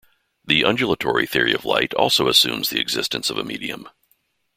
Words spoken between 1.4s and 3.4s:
of light also assumes the existence of